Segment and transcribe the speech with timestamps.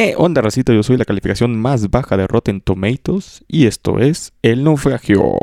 [0.00, 0.72] ¿Qué onda, racita?
[0.72, 5.36] Yo soy la calificación más baja de Rotten Tomatoes y esto es El Naufragio.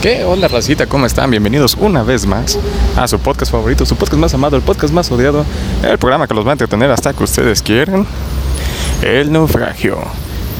[0.00, 0.86] ¿Qué onda, racita?
[0.86, 1.32] ¿Cómo están?
[1.32, 2.56] Bienvenidos una vez más
[2.96, 5.44] a su podcast favorito, su podcast más amado, el podcast más odiado,
[5.82, 8.06] el programa que los va a entretener hasta que ustedes quieran,
[9.02, 9.98] El Naufragio.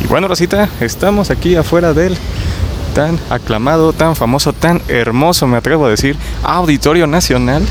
[0.03, 2.17] Y bueno, racita, estamos aquí afuera del
[2.97, 7.63] tan aclamado, tan famoso, tan hermoso, me atrevo a decir, Auditorio Nacional.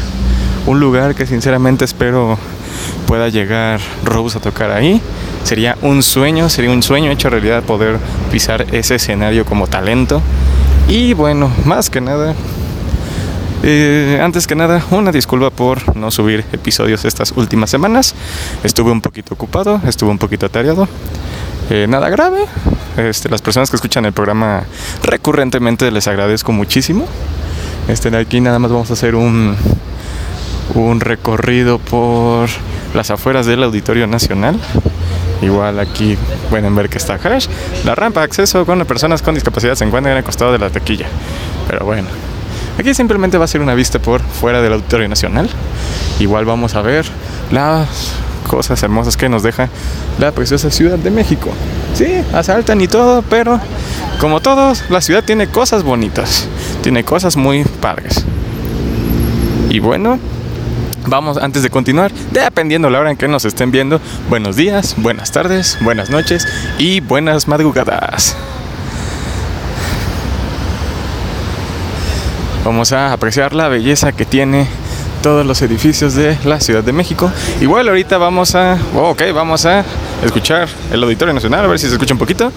[0.68, 2.38] Un lugar que sinceramente espero
[3.08, 5.02] pueda llegar Rose a tocar ahí.
[5.44, 7.98] Sería un sueño, sería un sueño hecho realidad poder
[8.32, 10.22] pisar ese escenario como talento.
[10.88, 12.36] Y bueno, más que nada,
[13.64, 18.14] eh, antes que nada, una disculpa por no subir episodios estas últimas semanas.
[18.64, 20.88] Estuve un poquito ocupado, estuve un poquito atareado.
[21.70, 22.46] Eh, nada grave.
[22.98, 24.64] Este, las personas que escuchan el programa
[25.04, 27.06] recurrentemente les agradezco muchísimo.
[27.88, 29.56] Este, aquí nada más vamos a hacer un,
[30.76, 32.50] un recorrido por
[32.94, 34.60] las afueras del Auditorio Nacional.
[35.42, 36.18] Igual aquí
[36.50, 37.48] pueden ver que está Hash.
[37.84, 40.70] La rampa de acceso con personas con discapacidad se encuentra en el costado de la
[40.70, 41.08] taquilla.
[41.68, 42.08] Pero bueno,
[42.80, 45.50] aquí simplemente va a ser una vista por fuera del Auditorio Nacional.
[46.20, 47.06] Igual vamos a ver
[47.52, 48.14] las
[48.46, 49.70] cosas hermosas que nos deja
[50.20, 51.50] la preciosa Ciudad de México.
[51.94, 53.60] Sí, asaltan y todo, pero
[54.20, 56.48] como todos, la ciudad tiene cosas bonitas,
[56.82, 58.24] tiene cosas muy padres.
[59.70, 60.20] Y bueno,
[61.08, 64.00] vamos antes de continuar, dependiendo la hora en que nos estén viendo,
[64.30, 68.36] buenos días, buenas tardes, buenas noches y buenas madrugadas.
[72.64, 74.68] Vamos a apreciar la belleza que tiene
[75.26, 77.32] todos los edificios de la Ciudad de México.
[77.60, 79.84] Igual ahorita vamos a, oh, ok, vamos a
[80.24, 82.52] escuchar el Auditorio Nacional, a ver si se escucha un poquito.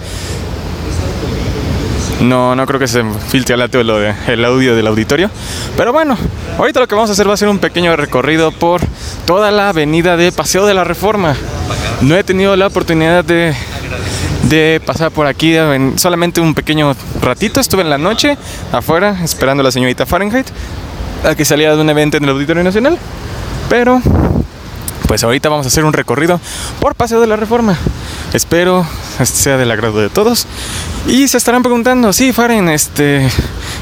[2.21, 5.31] No, no creo que se filtre el audio del auditorio.
[5.75, 6.15] Pero bueno,
[6.59, 8.81] ahorita lo que vamos a hacer va a ser un pequeño recorrido por
[9.25, 11.35] toda la avenida de Paseo de la Reforma.
[12.01, 13.55] No he tenido la oportunidad de,
[14.43, 17.61] de pasar por aquí en solamente un pequeño ratito.
[17.61, 18.37] Estuve en la noche
[18.71, 20.45] afuera esperando a la señorita Fahrenheit
[21.23, 22.97] a que saliera de un evento en el Auditorio Nacional.
[23.69, 24.01] Pero,
[25.07, 26.39] pues ahorita vamos a hacer un recorrido
[26.79, 27.77] por Paseo de la Reforma.
[28.33, 28.85] Espero
[29.25, 30.47] sea del agrado de todos.
[31.07, 33.27] Y se estarán preguntando, sí, Faren, este,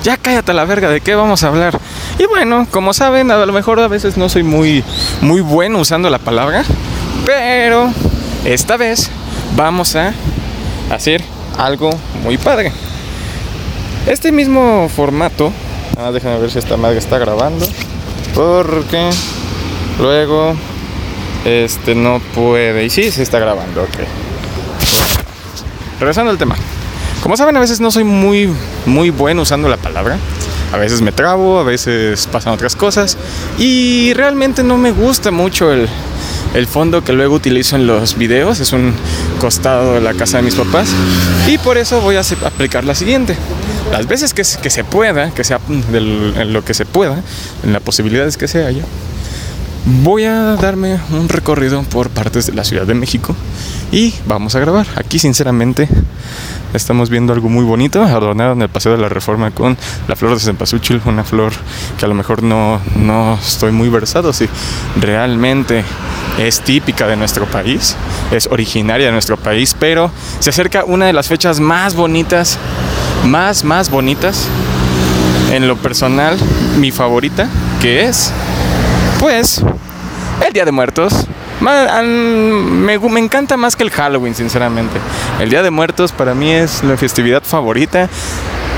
[0.03, 1.80] ya cállate a la verga, ¿de qué vamos a hablar?
[2.20, 4.84] Y bueno, como saben, a lo mejor a veces no soy muy,
[5.22, 6.64] muy bueno usando la palabra,
[7.26, 7.92] pero
[8.46, 9.09] esta vez
[9.56, 10.14] vamos a
[10.92, 11.24] hacer
[11.58, 11.90] algo
[12.24, 12.72] muy padre.
[14.06, 15.52] Este mismo formato,
[15.98, 17.66] ah, déjenme ver si esta madre está grabando,
[18.34, 19.09] porque
[20.00, 20.56] luego
[21.46, 24.00] este no puede, y sí, se está grabando, ok.
[26.00, 26.56] Regresando al tema.
[27.22, 28.53] Como saben, a veces no soy muy,
[28.86, 30.18] muy bueno usando la palabra.
[30.72, 33.18] A veces me trabo, a veces pasan otras cosas.
[33.58, 35.90] Y realmente no me gusta mucho el,
[36.53, 38.59] el fondo que luego utilizo en los videos.
[38.59, 38.94] Es un
[39.40, 40.90] costado de la casa de mis papás.
[41.47, 43.35] Y por eso voy a aplicar la siguiente.
[43.91, 47.22] Las veces que, que se pueda, que sea en lo que se pueda,
[47.63, 48.84] en las posibilidades que se haya,
[50.03, 53.35] voy a darme un recorrido por partes de la Ciudad de México
[53.91, 54.85] y vamos a grabar.
[54.96, 55.88] Aquí sinceramente
[56.74, 59.78] estamos viendo algo muy bonito, adornado en el Paseo de la Reforma con
[60.08, 61.53] la flor de cempasúchil, una flor
[61.97, 64.50] que a lo mejor no, no estoy muy versado si
[65.00, 65.85] realmente
[66.38, 67.96] es típica de nuestro país,
[68.31, 72.58] es originaria de nuestro país, pero se acerca una de las fechas más bonitas,
[73.25, 74.47] más, más bonitas,
[75.52, 76.38] en lo personal,
[76.78, 77.47] mi favorita,
[77.81, 78.31] que es,
[79.20, 79.64] pues,
[80.46, 81.28] el Día de Muertos,
[81.59, 85.00] me, me, encanta más que el Halloween, sinceramente.
[85.40, 88.09] El Día de Muertos para mí es la festividad favorita.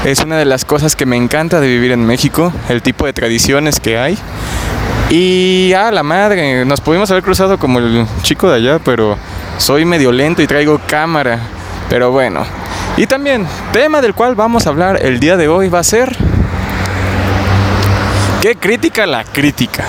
[0.05, 3.11] Es una de las cosas que me encanta de vivir en México, el tipo de
[3.11, 4.17] tradiciones que hay.
[5.09, 9.17] Y a la madre, nos pudimos haber cruzado como el chico de allá, pero
[9.57, 11.39] soy medio lento y traigo cámara.
[11.89, 12.45] Pero bueno.
[12.95, 16.15] Y también, tema del cual vamos a hablar el día de hoy va a ser...
[18.41, 19.85] ¿Qué crítica la crítica?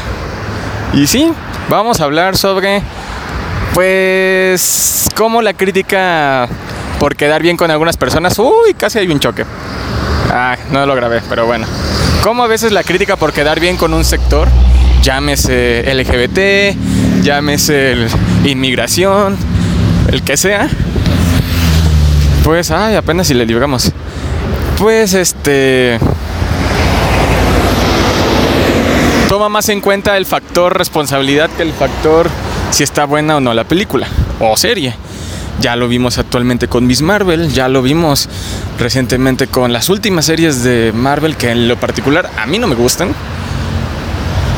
[0.94, 1.31] Y sí,
[1.69, 2.83] vamos a hablar sobre,
[3.75, 6.49] pues, cómo la crítica
[6.99, 8.39] por quedar bien con algunas personas.
[8.39, 9.44] Uy, casi hay un choque.
[10.33, 11.67] Ah, no lo grabé, pero bueno.
[12.23, 14.49] Cómo a veces la crítica por quedar bien con un sector,
[15.02, 18.08] llámese LGBT, llámese el
[18.44, 19.37] inmigración,
[20.11, 20.69] el que sea,
[22.44, 23.93] pues, ay, apenas si le libramos.
[24.79, 25.99] Pues, este
[29.29, 32.29] toma más en cuenta el factor responsabilidad que el factor
[32.73, 34.08] si está buena o no la película
[34.41, 34.94] o serie.
[35.61, 38.29] Ya lo vimos actualmente con Miss Marvel, ya lo vimos
[38.79, 42.75] recientemente con las últimas series de Marvel que en lo particular a mí no me
[42.75, 43.14] gustan.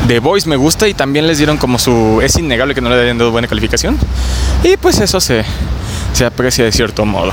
[0.07, 2.19] The Voice me gusta y también les dieron como su...
[2.21, 3.97] Es innegable que no le hayan dado buena calificación.
[4.63, 5.45] Y pues eso se,
[6.13, 7.31] se aprecia de cierto modo.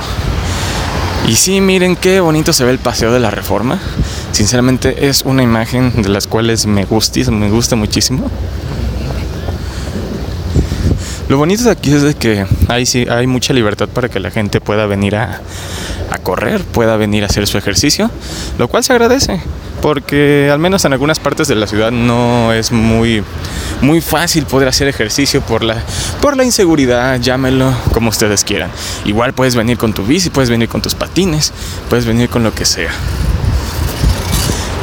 [1.27, 3.79] Y sí, miren qué bonito se ve el paseo de la reforma.
[4.31, 8.29] Sinceramente es una imagen de las cuales me gusta, me gusta muchísimo.
[11.27, 14.31] Lo bonito de aquí es de que hay, sí, hay mucha libertad para que la
[14.31, 15.41] gente pueda venir a,
[16.11, 18.11] a correr, pueda venir a hacer su ejercicio,
[18.57, 19.41] lo cual se agradece,
[19.81, 23.23] porque al menos en algunas partes de la ciudad no es muy,
[23.81, 25.77] muy fácil poder hacer ejercicio por la,
[26.21, 28.69] por la inseguridad, llámelo como ustedes quieran.
[29.05, 31.53] Igual puedes venir con tu bici, puedes venir con tus patines,
[31.89, 32.91] puedes venir con lo que sea.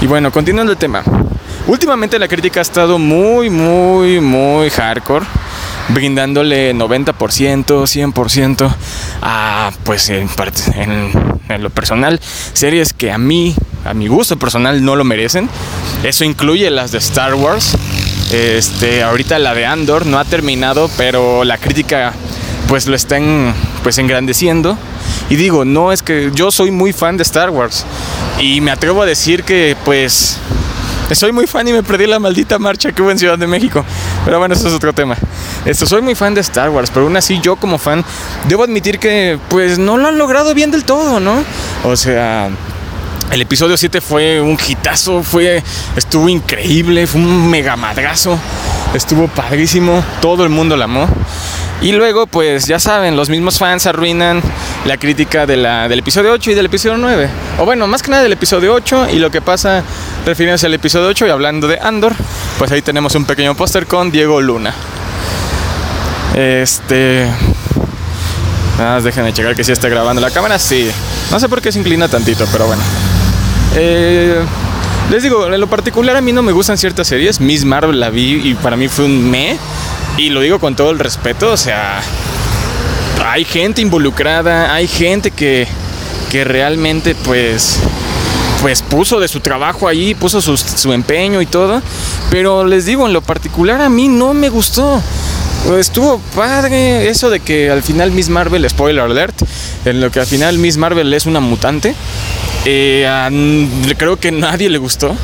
[0.00, 1.02] Y bueno, continuando el tema.
[1.66, 5.26] Últimamente la crítica ha estado muy, muy, muy hardcore
[5.88, 8.74] brindándole 90%, 100%
[9.22, 10.28] a, pues en,
[10.74, 11.12] en,
[11.48, 12.20] en, lo personal,
[12.52, 13.54] series que a mí,
[13.84, 15.48] a mi gusto personal, no lo merecen.
[16.02, 17.76] Eso incluye las de Star Wars.
[18.32, 22.12] Este, ahorita la de Andor no ha terminado, pero la crítica
[22.68, 24.76] pues lo están pues engrandeciendo.
[25.30, 27.84] Y digo, no es que yo soy muy fan de Star Wars
[28.40, 30.38] y me atrevo a decir que pues
[31.14, 33.84] soy muy fan y me perdí la maldita marcha que hubo en Ciudad de México.
[34.24, 35.16] Pero bueno, eso es otro tema.
[35.64, 38.04] Esto, soy muy fan de Star Wars, pero aún así yo como fan
[38.48, 41.44] debo admitir que pues no lo han logrado bien del todo, ¿no?
[41.84, 42.50] O sea,
[43.30, 45.62] el episodio 7 fue un hitazo, fue,
[45.96, 48.38] estuvo increíble, fue un mega madrazo,
[48.94, 51.08] estuvo padrísimo, todo el mundo la amó.
[51.80, 54.42] Y luego, pues ya saben, los mismos fans arruinan
[54.84, 57.28] la crítica de la, del episodio 8 y del episodio 9.
[57.58, 59.84] O bueno, más que nada del episodio 8 y lo que pasa
[60.26, 62.14] refiriéndose al episodio 8 y hablando de Andor,
[62.58, 64.74] pues ahí tenemos un pequeño póster con Diego Luna.
[66.34, 67.28] Este...
[68.78, 70.58] Nada más déjenme checar que si está grabando la cámara.
[70.58, 70.88] Sí.
[71.32, 72.82] No sé por qué se inclina tantito, pero bueno.
[73.74, 74.40] Eh,
[75.10, 77.40] les digo, en lo particular a mí no me gustan ciertas series.
[77.40, 79.56] Miss Marvel la vi y para mí fue un me.
[80.16, 82.02] Y lo digo con todo el respeto, o sea,
[83.24, 85.66] hay gente involucrada, hay gente que,
[86.30, 87.78] que realmente pues
[88.60, 91.80] pues puso de su trabajo ahí, puso su, su, empeño y todo.
[92.30, 95.00] Pero les digo, en lo particular a mí no me gustó.
[95.78, 99.40] Estuvo padre eso de que al final Miss Marvel, spoiler alert,
[99.84, 101.94] en lo que al final Miss Marvel es una mutante.
[102.64, 103.06] Eh,
[103.96, 105.16] creo que nadie le gustó.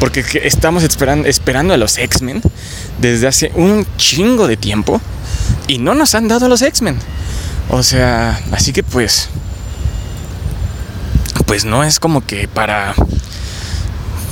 [0.00, 2.42] Porque estamos esperando, esperando a los X-Men
[2.98, 5.00] desde hace un chingo de tiempo.
[5.68, 6.98] Y no nos han dado a los X-Men.
[7.70, 9.28] O sea, así que pues.
[11.46, 12.94] Pues no es como que para.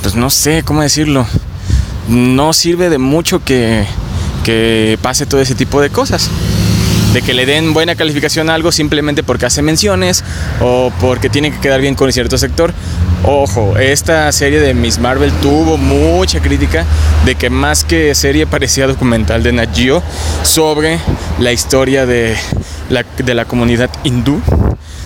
[0.01, 1.25] Pues no sé cómo decirlo.
[2.07, 3.85] No sirve de mucho que,
[4.43, 6.29] que pase todo ese tipo de cosas.
[7.13, 10.23] De que le den buena calificación a algo simplemente porque hace menciones
[10.61, 12.73] o porque tiene que quedar bien con cierto sector.
[13.23, 16.85] Ojo, esta serie de Miss Marvel tuvo mucha crítica
[17.25, 20.01] de que más que serie parecía documental de Nat Geo
[20.43, 20.99] sobre
[21.39, 22.35] la historia de
[22.91, 24.41] la, de la comunidad hindú,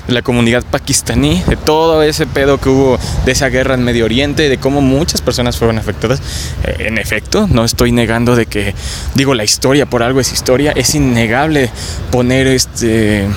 [0.07, 4.05] de la comunidad pakistaní, de todo ese pedo que hubo de esa guerra en Medio
[4.05, 6.19] Oriente, de cómo muchas personas fueron afectadas.
[6.63, 8.73] Eh, en efecto, no estoy negando de que,
[9.13, 11.69] digo, la historia por algo es historia, es innegable
[12.11, 13.27] poner este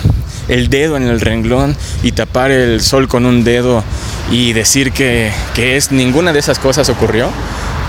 [0.48, 3.84] el dedo en el renglón y tapar el sol con un dedo
[4.30, 7.28] y decir que, que es ninguna de esas cosas ocurrió.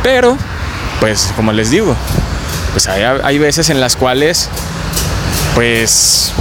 [0.04, 0.38] Pero,
[1.00, 1.96] pues como les digo,
[2.72, 4.50] pues hay, hay veces en las cuales,
[5.56, 6.34] pues,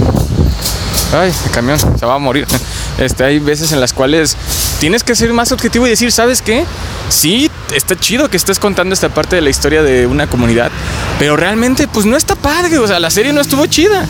[1.13, 2.45] ay, el camión se va a morir.
[2.99, 4.35] Este, hay veces en las cuales
[4.81, 6.65] tienes que ser más objetivo y decir, ¿sabes qué?
[7.07, 10.69] Sí, está chido que estés contando esta parte de la historia de una comunidad,
[11.17, 14.05] pero realmente pues no está padre, o sea, la serie no estuvo chida.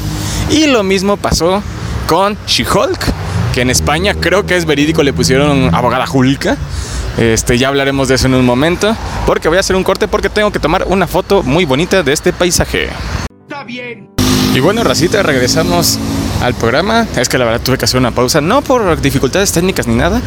[0.50, 1.62] Y lo mismo pasó
[2.08, 3.00] con She-Hulk,
[3.54, 6.58] que en España creo que es verídico, le pusieron abogada Julka.
[7.20, 8.96] Este, ya hablaremos de eso en un momento,
[9.28, 12.14] porque voy a hacer un corte porque tengo que tomar una foto muy bonita de
[12.14, 12.90] este paisaje.
[13.42, 14.10] Está bien.
[14.56, 16.00] Y bueno, racita, regresamos
[16.42, 17.06] al programa.
[17.16, 20.22] Es que la verdad tuve que hacer una pausa, no por dificultades técnicas ni nada,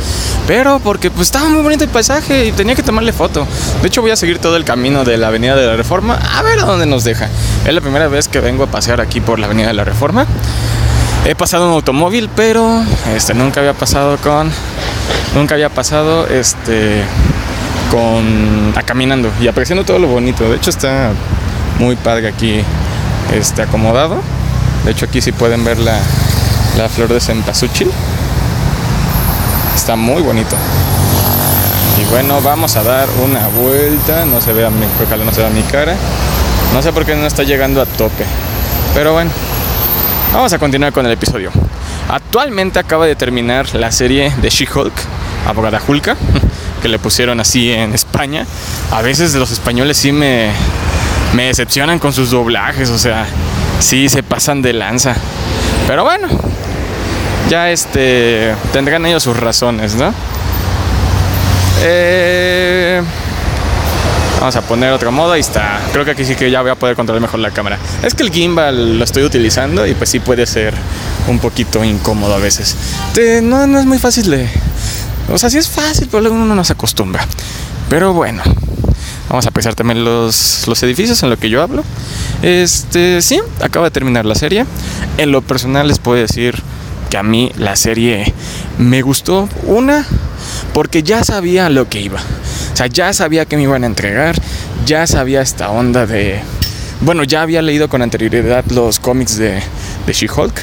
[0.46, 3.46] pero porque pues estaba muy bonito el paisaje y tenía que tomarle foto.
[3.80, 6.42] De hecho, voy a seguir todo el camino de la Avenida de la Reforma a
[6.42, 7.28] ver a dónde nos deja.
[7.66, 10.26] Es la primera vez que vengo a pasear aquí por la Avenida de la Reforma.
[11.24, 14.50] He pasado un automóvil, pero este nunca había pasado con
[15.34, 17.04] nunca había pasado este
[17.90, 20.48] con a caminando y apreciando todo lo bonito.
[20.48, 21.10] De hecho está
[21.78, 22.62] muy padre aquí
[23.32, 24.20] este acomodado.
[24.84, 25.98] De hecho aquí sí pueden ver la,
[26.76, 27.90] la flor de cempasúchil.
[29.74, 30.56] Está muy bonito.
[32.00, 34.24] Y bueno, vamos a dar una vuelta.
[34.24, 35.94] No se vea mi, ojalá no se vea mi cara.
[36.72, 38.24] No sé por qué no está llegando a tope.
[38.94, 39.30] Pero bueno,
[40.32, 41.50] Vamos a continuar con el episodio.
[42.08, 44.94] Actualmente acaba de terminar la serie de She-Hulk,
[45.46, 46.16] abogada Hulka,
[46.82, 48.46] que le pusieron así en España.
[48.92, 50.50] A veces los españoles sí me,
[51.34, 53.26] me decepcionan con sus doblajes, o sea,
[53.82, 55.14] sí se pasan de lanza.
[55.86, 56.28] Pero bueno,
[57.50, 60.14] ya este tendrán ellos sus razones, ¿no?
[61.82, 63.02] Eh,
[64.38, 65.80] vamos a poner otro modo, ahí está.
[65.92, 67.78] Creo que aquí sí que ya voy a poder controlar mejor la cámara.
[68.02, 70.74] Es que el gimbal lo estoy utilizando y pues sí puede ser
[71.26, 72.76] un poquito incómodo a veces.
[73.42, 74.48] no, no es muy fácil de...
[75.28, 77.26] O sea, sí es fácil, pero luego uno no se acostumbra.
[77.88, 78.42] Pero bueno,
[79.28, 81.84] vamos a pensar también los, los edificios en lo que yo hablo.
[82.42, 84.66] Este, sí, acaba de terminar la serie.
[85.16, 86.60] En lo personal les puedo decir
[87.08, 88.32] que a mí la serie
[88.78, 89.48] me gustó.
[89.64, 90.04] Una,
[90.74, 92.20] porque ya sabía lo que iba.
[92.72, 94.36] O sea, ya sabía que me iban a entregar,
[94.86, 96.40] ya sabía esta onda de...
[97.00, 99.60] Bueno, ya había leído con anterioridad los cómics de,
[100.06, 100.54] de She-Hulk.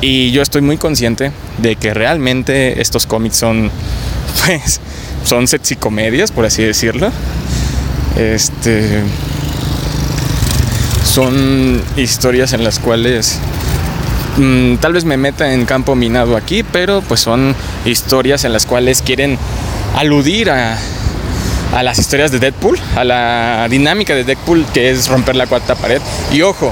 [0.00, 3.70] Y yo estoy muy consciente de que realmente estos cómics son,
[4.46, 4.80] pues,
[5.24, 7.10] son sexy comedias, por así decirlo.
[8.16, 9.02] Este.
[11.16, 13.40] Son historias en las cuales
[14.36, 17.54] Mm, tal vez me meta en campo minado aquí, pero pues son
[17.86, 19.38] historias en las cuales quieren
[19.94, 20.78] aludir a,
[21.74, 25.74] a las historias de Deadpool, a la dinámica de Deadpool que es romper la cuarta
[25.74, 26.02] pared.
[26.32, 26.70] Y ojo,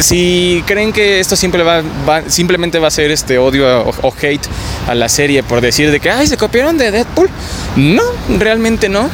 [0.00, 4.46] si creen que esto simplemente va a ser este odio o, o, hate
[4.88, 7.28] a la serie por decir de que ay se copiaron de Deadpool,
[7.76, 8.04] no,
[8.38, 9.10] realmente no.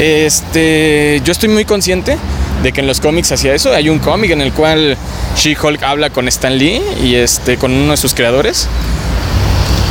[0.00, 2.16] Este, yo estoy muy consciente
[2.62, 3.72] de que en los cómics hacía eso.
[3.72, 4.96] Hay un cómic en el cual
[5.36, 8.68] She-Hulk habla con Stan Lee y este, con uno de sus creadores.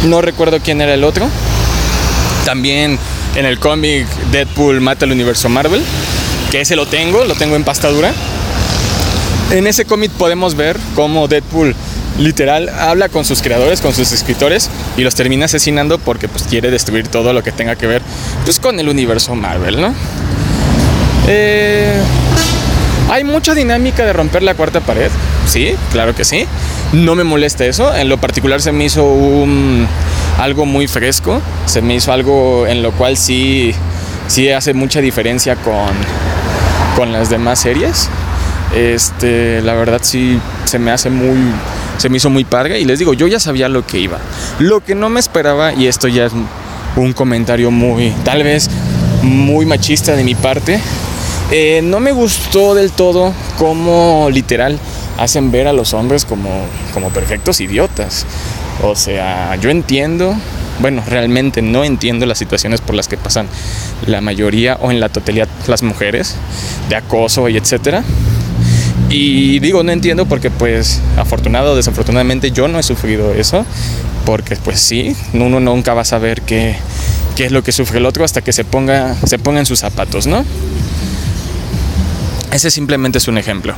[0.05, 1.27] No recuerdo quién era el otro.
[2.45, 2.97] También
[3.35, 5.83] en el cómic Deadpool mata el universo Marvel,
[6.51, 8.13] que ese lo tengo, lo tengo en pastadura.
[9.51, 11.75] En ese cómic podemos ver cómo Deadpool
[12.19, 16.69] literal habla con sus creadores, con sus escritores y los termina asesinando porque pues quiere
[16.69, 18.01] destruir todo lo que tenga que ver
[18.43, 19.93] pues con el universo Marvel, ¿no?
[21.27, 22.01] Eh,
[23.09, 25.09] hay mucha dinámica de romper la cuarta pared,
[25.47, 26.45] sí, claro que sí.
[26.93, 27.93] No me molesta eso.
[27.95, 29.87] En lo particular se me hizo un,
[30.37, 31.41] algo muy fresco.
[31.65, 33.73] Se me hizo algo en lo cual sí,
[34.27, 35.89] sí hace mucha diferencia con,
[36.95, 38.09] con las demás series.
[38.75, 41.37] Este, la verdad sí se me hace muy,
[41.97, 42.79] se me hizo muy padre.
[42.79, 44.17] Y les digo, yo ya sabía lo que iba.
[44.59, 46.31] Lo que no me esperaba, y esto ya es
[46.95, 48.69] un comentario muy, tal vez
[49.21, 50.79] muy machista de mi parte,
[51.51, 54.77] eh, no me gustó del todo cómo literal
[55.17, 56.49] hacen ver a los hombres como,
[56.93, 58.25] como perfectos idiotas.
[58.83, 60.35] O sea, yo entiendo,
[60.79, 63.47] bueno, realmente no entiendo las situaciones por las que pasan
[64.05, 66.35] la mayoría o en la totalidad las mujeres
[66.87, 68.03] de acoso y etcétera.
[69.09, 73.65] Y digo, no entiendo porque pues afortunado o desafortunadamente yo no he sufrido eso,
[74.25, 76.75] porque pues sí, uno nunca va a saber qué,
[77.35, 80.27] qué es lo que sufre el otro hasta que se ponga, se ponga sus zapatos,
[80.27, 80.45] ¿no?
[82.51, 83.75] Ese simplemente es un ejemplo.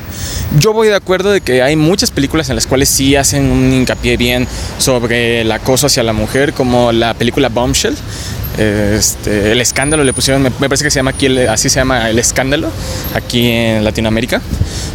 [0.57, 3.73] Yo voy de acuerdo de que hay muchas películas en las cuales sí hacen un
[3.73, 4.47] hincapié bien
[4.77, 7.95] sobre el acoso hacia la mujer, como la película Bombshell.
[8.57, 12.19] Este, el escándalo le pusieron, me, parece que se llama aquí, así se llama el
[12.19, 12.69] escándalo,
[13.13, 14.41] aquí en Latinoamérica.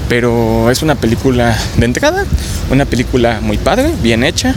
[0.08, 2.24] Pero es una película de entrada,
[2.70, 4.54] una película muy padre, bien hecha.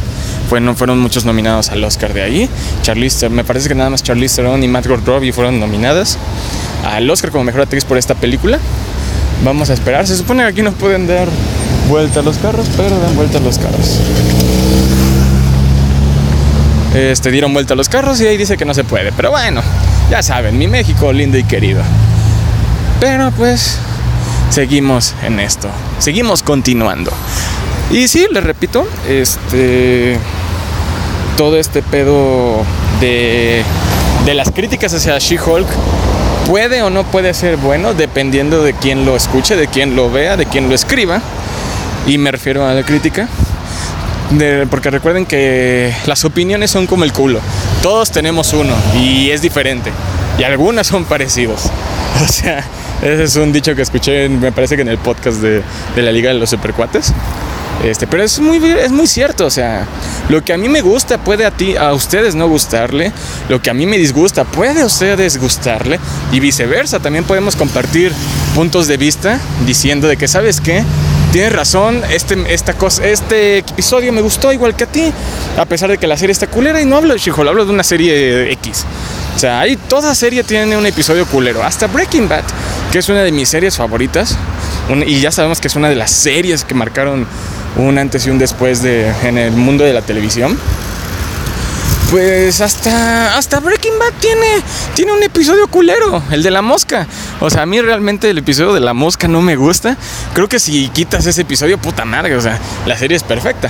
[0.49, 2.49] Fueron, fueron muchos nominados al Oscar de ahí.
[2.83, 6.17] Charlize, me parece que nada más Charlize Theron y Matt Robbie fueron nominadas
[6.85, 8.59] al Oscar como mejor actriz por esta película.
[9.43, 10.05] Vamos a esperar.
[10.05, 11.27] Se supone que aquí no pueden dar
[11.87, 13.99] vuelta a los carros, pero dan vuelta a los carros.
[16.93, 19.11] Este, dieron vuelta a los carros y ahí dice que no se puede.
[19.11, 19.61] Pero bueno,
[20.09, 21.81] ya saben, mi México lindo y querido.
[22.99, 23.77] Pero pues,
[24.49, 25.69] seguimos en esto.
[25.99, 27.11] Seguimos continuando.
[27.91, 30.17] Y sí, les repito, este.
[31.37, 32.65] Todo este pedo
[32.99, 33.63] de,
[34.25, 35.67] de las críticas hacia She-Hulk
[36.49, 40.35] puede o no puede ser bueno dependiendo de quién lo escuche, de quién lo vea,
[40.35, 41.21] de quién lo escriba.
[42.07, 43.29] Y me refiero a la crítica.
[44.71, 47.39] porque recuerden que las opiniones son como el culo.
[47.83, 49.91] Todos tenemos uno y es diferente.
[50.39, 51.69] Y algunas son parecidos.
[52.21, 52.65] O sea,
[53.01, 55.63] ese es un dicho que escuché, me parece que en el podcast de,
[55.95, 57.13] de la Liga de los Supercuates.
[57.85, 59.85] Este, pero es muy, es muy cierto, o sea,
[60.29, 63.11] lo que a mí me gusta puede a ti, a ustedes no gustarle,
[63.49, 65.99] lo que a mí me disgusta puede a ustedes gustarle
[66.31, 66.99] y viceversa.
[66.99, 68.13] También podemos compartir
[68.55, 70.83] puntos de vista diciendo de que sabes qué,
[71.31, 75.11] tienes razón, este, esta cosa, este episodio me gustó igual que a ti,
[75.57, 77.71] a pesar de que la serie está culera y no hablo de she hablo de
[77.71, 78.85] una serie X.
[79.35, 82.43] O sea, ahí toda serie tiene un episodio culero, hasta Breaking Bad,
[82.91, 84.37] que es una de mis series favoritas
[85.05, 87.27] y ya sabemos que es una de las series que marcaron
[87.77, 90.57] un antes y un después de, en el mundo de la televisión.
[92.11, 94.47] Pues hasta, hasta Breaking Bad tiene,
[94.95, 97.05] tiene un episodio culero, el de la mosca.
[97.39, 99.95] O sea, a mí realmente el episodio de la mosca no me gusta.
[100.33, 102.57] Creo que si quitas ese episodio, puta madre, o sea,
[102.87, 103.69] la serie es perfecta.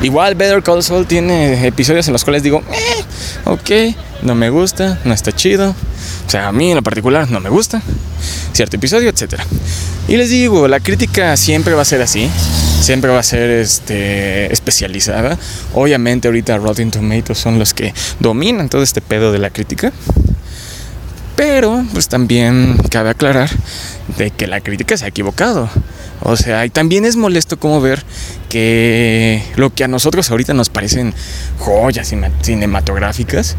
[0.00, 3.04] Igual Better Call Saul tiene episodios en los cuales digo, eh,
[3.44, 5.70] ok, no me gusta, no está chido.
[6.26, 7.82] O sea, a mí en lo particular no me gusta
[8.56, 9.34] cierto episodio, etc.
[10.08, 12.30] Y les digo, la crítica siempre va a ser así,
[12.80, 15.38] siempre va a ser este, especializada.
[15.74, 19.92] Obviamente ahorita Rotten Tomatoes son los que dominan todo este pedo de la crítica.
[21.36, 23.50] Pero pues también cabe aclarar
[24.16, 25.68] de que la crítica se ha equivocado.
[26.22, 28.02] O sea, y también es molesto como ver
[28.48, 31.12] que lo que a nosotros ahorita nos parecen
[31.58, 33.54] joyas cinematográficas,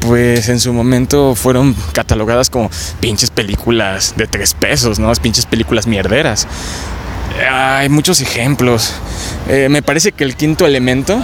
[0.00, 5.12] pues en su momento fueron catalogadas como pinches películas de tres pesos, ¿no?
[5.14, 6.46] Pinches películas mierderas.
[7.50, 8.92] Hay muchos ejemplos.
[9.48, 11.20] Eh, me parece que el quinto elemento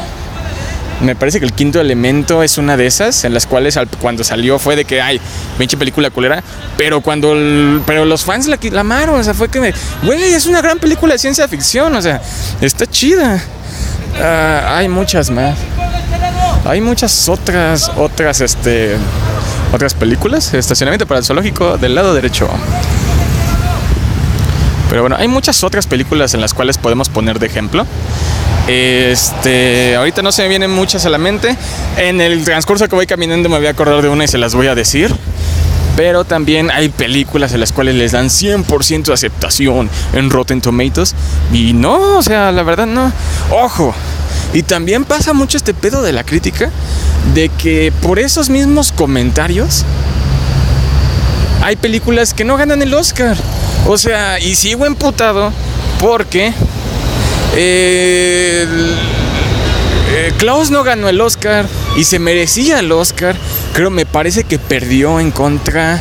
[1.00, 4.58] me parece que el quinto elemento es una de esas en las cuales cuando salió
[4.58, 5.20] fue de que ay
[5.58, 6.42] pinche película culera
[6.76, 10.62] pero cuando pero los fans la, la amaron o sea fue que güey es una
[10.62, 12.22] gran película de ciencia ficción o sea
[12.60, 13.42] está chida
[14.20, 15.58] ah, hay muchas más
[16.64, 18.96] hay muchas otras otras este
[19.72, 22.48] otras películas estacionamiento para el zoológico del lado derecho
[24.88, 27.86] pero bueno hay muchas otras películas en las cuales podemos poner de ejemplo
[28.66, 31.56] este, ahorita no se me vienen muchas a la mente.
[31.98, 34.54] En el transcurso que voy caminando me voy a acordar de una y se las
[34.54, 35.14] voy a decir.
[35.96, 41.14] Pero también hay películas en las cuales les dan 100% de aceptación en Rotten Tomatoes.
[41.52, 43.12] Y no, o sea, la verdad no.
[43.50, 43.94] Ojo.
[44.54, 46.70] Y también pasa mucho este pedo de la crítica.
[47.34, 49.84] De que por esos mismos comentarios
[51.62, 53.36] hay películas que no ganan el Oscar.
[53.86, 55.52] O sea, y sigo emputado
[56.00, 56.52] porque
[57.56, 58.66] eh,
[60.38, 63.34] Klaus no ganó el Oscar y se merecía el Oscar.
[63.72, 66.00] Creo, me parece que perdió en contra.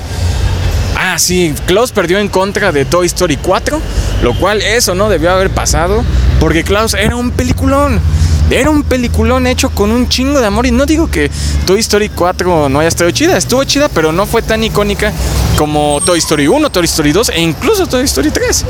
[0.95, 3.81] Ah, sí, Klaus perdió en contra de Toy Story 4,
[4.21, 6.03] lo cual eso no debió haber pasado,
[6.39, 7.99] porque Klaus era un peliculón.
[8.49, 10.65] Era un peliculón hecho con un chingo de amor.
[10.65, 11.31] Y no digo que
[11.65, 15.11] Toy Story 4 no haya estado chida, estuvo chida, pero no fue tan icónica
[15.57, 18.65] como Toy Story 1, Toy Story 2 e incluso Toy Story 3.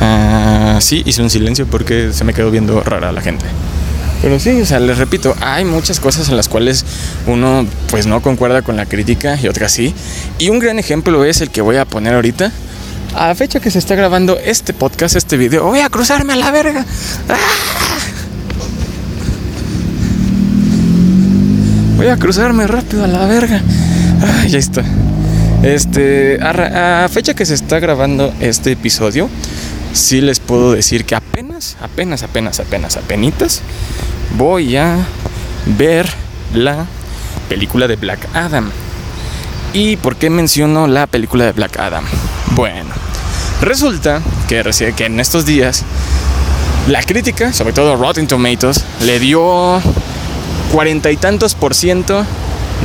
[0.00, 3.44] Ah, sí, hice un silencio porque se me quedó viendo rara la gente.
[4.22, 6.84] Pero sí, o sea, les repito, hay muchas cosas en las cuales
[7.26, 9.94] uno pues no concuerda con la crítica y otras sí.
[10.38, 12.52] Y un gran ejemplo es el que voy a poner ahorita.
[13.14, 16.50] A fecha que se está grabando este podcast, este video, voy a cruzarme a la
[16.50, 16.86] verga.
[17.28, 17.36] ¡Ah!
[21.96, 23.60] Voy a cruzarme rápido a la verga.
[24.22, 24.82] Ah, ya está.
[25.62, 29.28] Este, a, fecha que se está grabando este episodio,
[29.92, 33.60] sí les puedo decir que apenas, apenas, apenas, apenas, apenas
[34.38, 34.96] voy a
[35.78, 36.08] ver
[36.54, 36.86] la
[37.48, 38.70] película de Black Adam.
[39.74, 42.04] ¿Y por qué menciono la película de Black Adam?
[42.50, 42.90] Bueno,
[43.60, 44.62] resulta que,
[44.96, 45.84] que en estos días
[46.88, 49.80] la crítica, sobre todo Rotten Tomatoes, le dio
[50.72, 52.24] cuarenta y tantos por ciento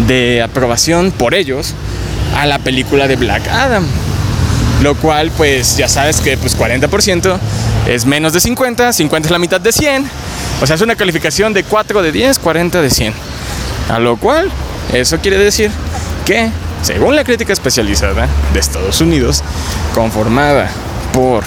[0.08, 1.74] de aprobación por ellos
[2.36, 3.86] a la película de Black Adam.
[4.84, 7.38] Lo cual, pues ya sabes que pues 40%
[7.88, 10.06] es menos de 50, 50 es la mitad de 100.
[10.62, 13.14] O sea, es una calificación de 4 de 10, 40 de 100.
[13.90, 14.52] A lo cual,
[14.94, 15.72] eso quiere decir
[16.26, 16.50] que,
[16.86, 19.44] según la crítica especializada de Estados Unidos,
[19.96, 20.70] conformada
[21.12, 21.44] por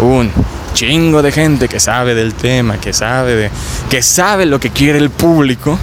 [0.00, 0.32] un
[0.74, 3.50] chingo de gente que sabe del tema, que sabe de
[3.88, 5.78] que sabe lo que quiere el público,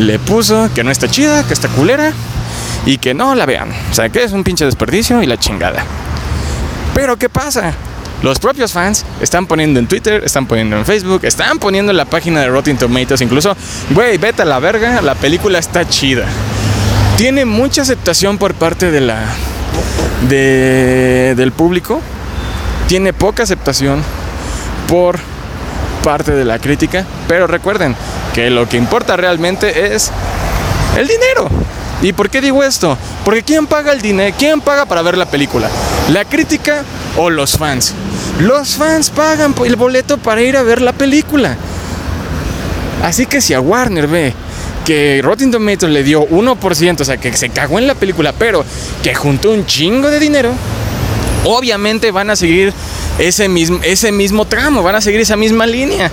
[0.00, 2.12] le puso que no está chida, que está culera
[2.86, 3.70] y que no la vean.
[3.92, 5.84] O sea, que es un pinche desperdicio y la chingada.
[6.96, 7.72] Pero ¿qué pasa?
[8.24, 12.06] Los propios fans están poniendo en Twitter, están poniendo en Facebook, están poniendo en la
[12.06, 13.56] página de Rotten Tomatoes incluso,
[13.90, 16.26] güey, vete a la verga, la película está chida.
[17.16, 19.24] Tiene mucha aceptación por parte de la
[20.28, 22.00] de, del público.
[22.88, 24.02] Tiene poca aceptación
[24.88, 25.18] por
[26.02, 27.94] parte de la crítica, pero recuerden
[28.34, 30.10] que lo que importa realmente es
[30.96, 31.48] el dinero.
[32.02, 32.98] ¿Y por qué digo esto?
[33.24, 34.34] Porque ¿quién paga el dinero?
[34.36, 35.68] ¿Quién paga para ver la película?
[36.10, 36.82] ¿La crítica
[37.16, 37.94] o los fans?
[38.40, 41.56] Los fans pagan el boleto para ir a ver la película.
[43.04, 44.34] Así que si a Warner ve
[44.84, 48.64] que Rotten Tomatoes le dio 1%, o sea, que se cagó en la película, pero
[49.02, 50.52] que juntó un chingo de dinero,
[51.44, 52.72] obviamente van a seguir
[53.18, 56.10] ese mismo, ese mismo tramo, van a seguir esa misma línea.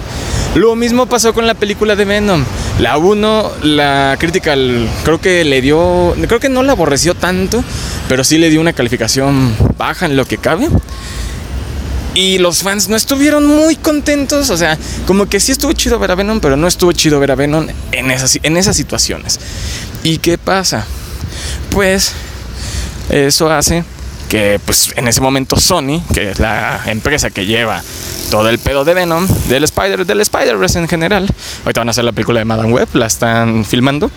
[0.56, 2.44] Lo mismo pasó con la película de Venom.
[2.80, 4.56] La 1, la crítica
[5.04, 7.64] creo que le dio, creo que no la aborreció tanto,
[8.08, 10.68] pero sí le dio una calificación baja en lo que cabe.
[12.14, 16.12] Y los fans no estuvieron muy contentos, o sea, como que sí estuvo chido ver
[16.12, 19.40] a Venom, pero no estuvo chido ver a Venom en esas, en esas situaciones.
[20.04, 20.86] ¿Y qué pasa?
[21.70, 22.14] Pues
[23.10, 23.84] eso hace
[24.30, 27.82] que pues en ese momento Sony, que es la empresa que lleva
[28.30, 31.28] todo el pedo de Venom, del Spider, del Spider-Verse en general,
[31.66, 34.12] ahorita van a hacer la película de Madame Web, la están filmando,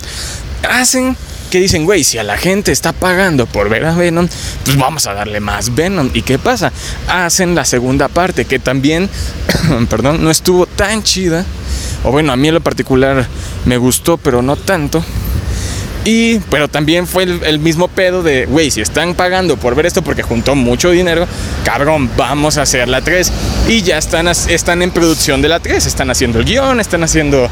[0.70, 1.16] hacen
[1.52, 4.26] que dicen, güey, si a la gente está pagando por ver a Venom,
[4.64, 6.08] pues vamos a darle más Venom.
[6.14, 6.72] ¿Y qué pasa?
[7.08, 9.10] Hacen la segunda parte, que también,
[9.90, 11.44] perdón, no estuvo tan chida.
[12.04, 13.26] O bueno, a mí en lo particular
[13.66, 15.04] me gustó, pero no tanto.
[16.06, 20.00] Y, pero también fue el, mismo pedo de, güey, si están pagando por ver esto
[20.00, 21.28] porque juntó mucho dinero,
[21.66, 23.30] cabrón, vamos a hacer la 3.
[23.68, 27.46] Y ya están, están en producción de la 3, están haciendo el guion, están haciendo,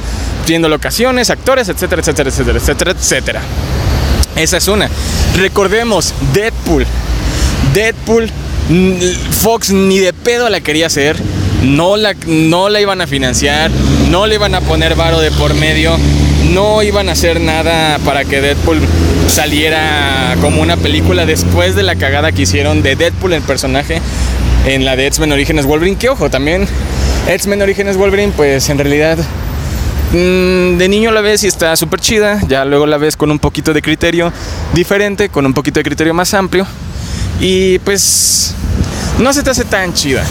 [0.48, 3.42] viendo locaciones, actores, etcétera, etcétera, etcétera, etcétera, etcétera.
[4.40, 4.88] Esa es una.
[5.36, 6.86] Recordemos, Deadpool.
[7.74, 8.30] Deadpool,
[9.42, 11.16] Fox ni de pedo la quería hacer.
[11.62, 13.70] No la, no la iban a financiar,
[14.10, 15.96] no le iban a poner varo de por medio
[16.54, 18.80] no iban a hacer nada para que Deadpool
[19.28, 24.00] saliera como una película después de la cagada que hicieron de Deadpool el personaje
[24.66, 25.96] en la de X-Men Orígenes Wolverine.
[25.96, 26.66] Que ojo, también
[27.28, 29.18] X-Men Orígenes Wolverine, pues en realidad
[30.12, 32.40] de niño la ves y está súper chida.
[32.48, 34.32] Ya luego la ves con un poquito de criterio
[34.74, 36.66] diferente, con un poquito de criterio más amplio.
[37.40, 38.54] Y pues
[39.18, 40.24] no se te hace tan chida.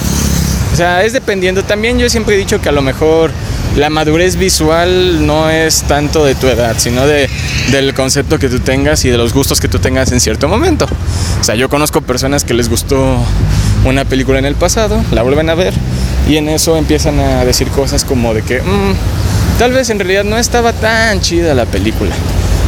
[0.74, 1.64] O sea, es dependiendo.
[1.64, 3.32] También yo siempre he dicho que a lo mejor
[3.76, 7.30] la madurez visual no es tanto de tu edad, sino de,
[7.72, 10.88] del concepto que tú tengas y de los gustos que tú tengas en cierto momento.
[11.40, 13.18] O sea, yo conozco personas que les gustó
[13.86, 15.74] una película en el pasado, la vuelven a ver
[16.28, 18.94] y en eso empiezan a decir cosas como de que mm,
[19.58, 22.14] tal vez en realidad no estaba tan chida la película.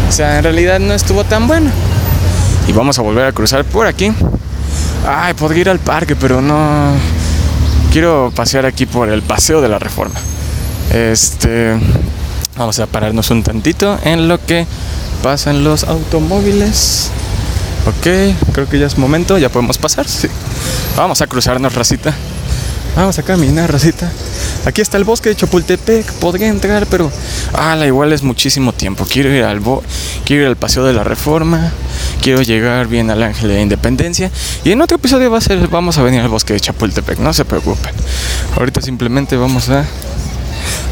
[0.07, 1.71] O sea, en realidad no estuvo tan buena.
[2.67, 4.11] Y vamos a volver a cruzar por aquí.
[5.07, 6.93] Ay, podría ir al parque, pero no...
[7.91, 10.15] Quiero pasear aquí por el Paseo de la Reforma.
[10.93, 11.75] Este,
[12.57, 14.65] vamos a pararnos un tantito en lo que
[15.23, 17.09] pasan los automóviles.
[17.85, 20.07] Ok, creo que ya es momento, ya podemos pasar.
[20.07, 20.27] Sí.
[20.95, 22.13] Vamos a cruzarnos, racita.
[22.95, 24.11] Vamos a caminar, racita.
[24.65, 26.11] Aquí está el bosque de Chapultepec.
[26.13, 27.09] Podría entrar, pero.
[27.53, 29.05] Ah, la igual es muchísimo tiempo.
[29.09, 29.61] Quiero ir al
[30.25, 31.71] quiero ir al Paseo de la Reforma.
[32.21, 34.29] Quiero llegar bien al Ángel de la Independencia.
[34.65, 35.67] Y en otro episodio va a ser.
[35.69, 37.19] Vamos a venir al bosque de Chapultepec.
[37.19, 37.93] No se preocupen.
[38.57, 39.85] Ahorita simplemente vamos a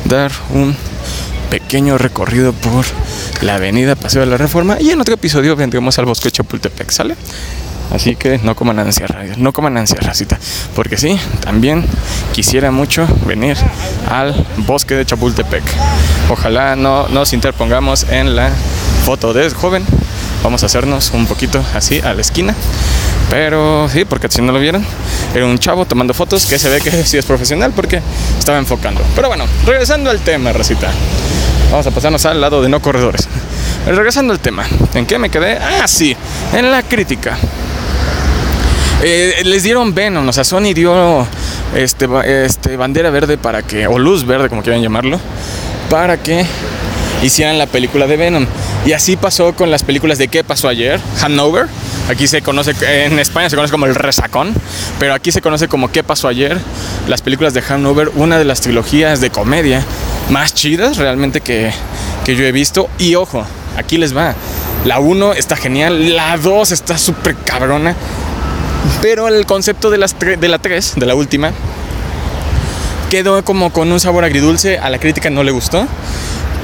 [0.06, 0.76] dar un
[1.50, 2.86] pequeño recorrido por
[3.42, 6.92] la avenida Paseo de la Reforma y en otro episodio vendremos al bosque de Chapultepec,
[6.92, 7.16] ¿sale?
[7.91, 10.39] Así que no coman ansia, no coman ansia, racita.
[10.75, 11.86] Porque sí, también
[12.34, 13.58] quisiera mucho venir
[14.10, 15.63] al bosque de Chapultepec.
[16.30, 18.52] Ojalá no nos interpongamos en la
[19.06, 19.84] foto de joven.
[20.43, 22.56] Vamos a hacernos un poquito así a la esquina.
[23.30, 24.84] Pero sí, porque si no lo vieron,
[25.36, 28.02] era un chavo tomando fotos que se ve que sí es profesional porque
[28.38, 29.02] estaba enfocando.
[29.15, 30.89] Pero bueno, regresando al tema, Racita.
[31.71, 33.28] Vamos a pasarnos al lado de no corredores.
[33.86, 35.58] Regresando al tema, ¿en qué me quedé?
[35.58, 36.15] Ah, sí,
[36.54, 37.38] en la crítica.
[39.02, 41.26] Eh, les dieron Venom, o sea, Sony dio
[41.76, 42.08] este,
[42.46, 45.20] este, bandera verde para que, o luz verde, como quieran llamarlo,
[45.90, 46.46] para que
[47.24, 48.46] hicieran la película de Venom.
[48.86, 51.00] Y así pasó con las películas de ¿Qué pasó ayer?
[51.22, 51.68] Hanover
[52.10, 52.74] Aquí se conoce,
[53.06, 54.52] en España se conoce como el resacón,
[55.00, 56.58] pero aquí se conoce como ¿Qué pasó ayer?
[57.08, 59.86] Las películas de Hanover, una de las trilogías de comedia
[60.32, 61.72] más chidas realmente que,
[62.26, 62.90] que yo he visto.
[62.98, 63.46] Y ojo,
[63.78, 64.34] aquí les va.
[64.86, 67.96] La 1 está genial, la 2 está súper cabrona.
[69.02, 71.52] Pero el concepto de, las de la 3, de la última,
[73.10, 74.78] quedó como con un sabor agridulce.
[74.78, 75.88] A la crítica no le gustó.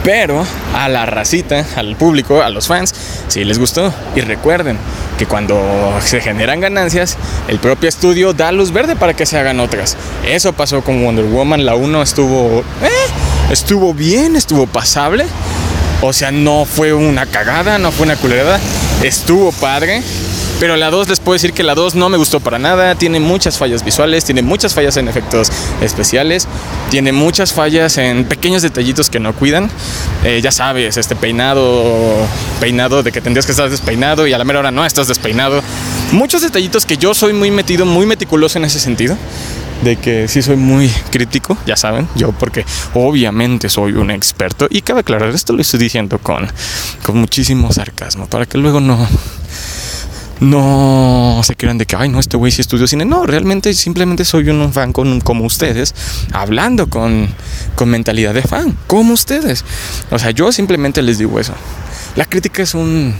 [0.05, 2.93] Pero a la racita, al público, a los fans,
[3.27, 3.91] sí les gustó.
[4.15, 4.77] Y recuerden
[5.17, 5.59] que cuando
[5.99, 9.97] se generan ganancias, el propio estudio da luz verde para que se hagan otras.
[10.23, 11.65] Eso pasó con Wonder Woman.
[11.65, 12.59] La 1 estuvo.
[12.83, 15.25] Eh, estuvo bien, estuvo pasable.
[16.01, 18.59] O sea, no fue una cagada, no fue una culerada.
[19.01, 20.03] Estuvo padre.
[20.59, 22.95] Pero la 2 les puedo decir que la 2 no me gustó para nada.
[22.95, 26.47] Tiene muchas fallas visuales, tiene muchas fallas en efectos especiales,
[26.89, 29.69] tiene muchas fallas en pequeños detallitos que no cuidan.
[30.23, 32.25] Eh, ya sabes, este peinado,
[32.59, 35.61] peinado de que tendrías que estar despeinado y a la mera hora no estás despeinado.
[36.11, 39.17] Muchos detallitos que yo soy muy metido, muy meticuloso en ese sentido
[39.83, 44.81] de que sí soy muy crítico, ya saben, yo porque obviamente soy un experto y
[44.81, 46.47] cabe aclarar, esto lo estoy diciendo con,
[47.03, 49.05] con muchísimo sarcasmo, para que luego no,
[50.39, 53.05] no se crean de que, ay, no, este güey sí estudió cine.
[53.05, 55.95] No, realmente simplemente soy un fan con, como ustedes,
[56.31, 57.27] hablando con,
[57.75, 59.63] con mentalidad de fan, como ustedes.
[60.11, 61.53] O sea, yo simplemente les digo eso.
[62.15, 63.15] La crítica es un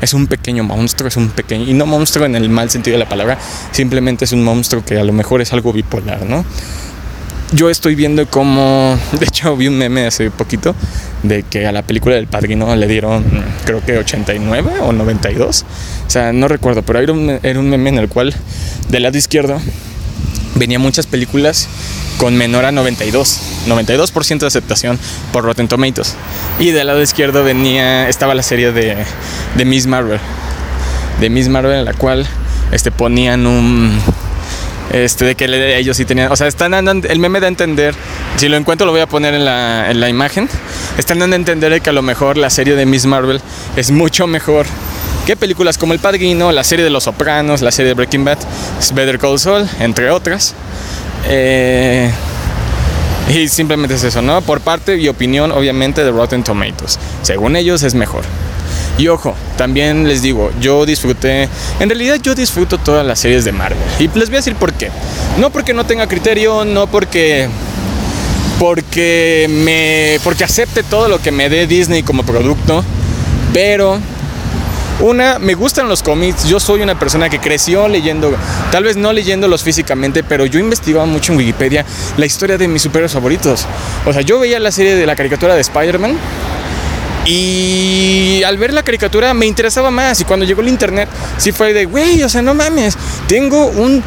[0.00, 3.04] es un pequeño monstruo, es un pequeño, y no monstruo en el mal sentido de
[3.04, 3.38] la palabra,
[3.72, 6.44] simplemente es un monstruo que a lo mejor es algo bipolar, ¿no?
[7.52, 10.74] Yo estoy viendo como, de hecho vi un meme hace poquito
[11.22, 13.24] de que a la película del Padrino le dieron
[13.64, 15.64] creo que 89 o 92,
[16.06, 18.34] o sea, no recuerdo, pero era un, era un meme en el cual
[18.88, 19.60] del lado izquierdo
[20.56, 21.68] venía muchas películas
[22.18, 24.98] con menor a 92, 92% de aceptación
[25.32, 26.14] por Rotten Tomatoes.
[26.58, 28.96] Y del lado izquierdo venía, estaba la serie de,
[29.56, 30.18] de Miss Marvel,
[31.20, 32.26] de Miss Marvel en la cual
[32.72, 34.00] este, ponían un,
[34.92, 37.94] este, de que ellos sí tenían, o sea, están dando, el meme da a entender,
[38.36, 40.48] si lo encuentro lo voy a poner en la, en la imagen,
[40.98, 43.40] están dando a entender que a lo mejor la serie de Miss Marvel
[43.76, 44.66] es mucho mejor
[45.26, 48.38] que películas como El Padrino, la serie de Los Sopranos, la serie de Breaking Bad,
[48.94, 50.54] Better Call Saul, entre otras.
[51.28, 52.12] Eh,
[53.34, 54.40] y simplemente es eso, ¿no?
[54.42, 56.98] Por parte y opinión, obviamente, de Rotten Tomatoes.
[57.22, 58.22] Según ellos es mejor.
[58.98, 61.48] Y ojo, también les digo, yo disfruté,
[61.80, 63.78] en realidad yo disfruto todas las series de Marvel.
[63.98, 64.90] Y les voy a decir por qué.
[65.38, 67.48] No porque no tenga criterio, no porque
[68.58, 72.82] porque me porque acepte todo lo que me dé Disney como producto,
[73.52, 74.00] pero
[75.00, 76.48] una, me gustan los cómics.
[76.48, 78.34] Yo soy una persona que creció leyendo,
[78.72, 81.84] tal vez no leyéndolos físicamente, pero yo investigaba mucho en Wikipedia
[82.16, 83.66] la historia de mis superhéroes favoritos.
[84.06, 86.16] O sea, yo veía la serie de la caricatura de Spider-Man.
[87.26, 90.20] Y al ver la caricatura me interesaba más.
[90.20, 91.08] Y cuando llegó el internet,
[91.38, 92.96] sí fue de, güey, o sea, no mames.
[93.26, 94.02] Tengo un